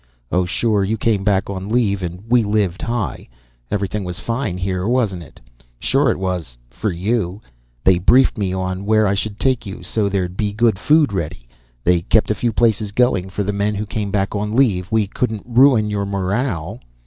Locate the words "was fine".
4.03-4.57